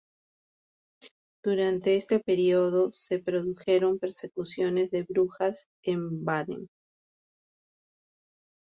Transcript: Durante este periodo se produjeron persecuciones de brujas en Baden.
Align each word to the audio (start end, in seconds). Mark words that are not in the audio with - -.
Durante 1.43 1.95
este 1.95 2.17
periodo 2.19 2.91
se 2.91 3.19
produjeron 3.19 3.99
persecuciones 3.99 4.89
de 4.89 5.03
brujas 5.03 5.67
en 5.83 6.25
Baden. 6.25 6.69